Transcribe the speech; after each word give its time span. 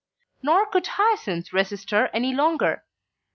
Nor 0.41 0.65
could 0.65 0.87
Hyacinth 0.87 1.53
resist 1.53 1.91
her 1.91 2.07
any 2.07 2.33
longer. 2.33 2.85